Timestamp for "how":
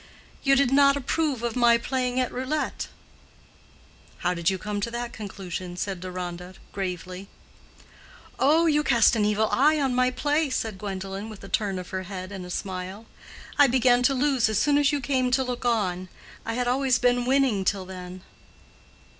4.25-4.33